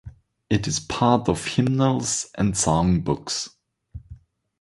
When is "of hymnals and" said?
1.29-2.55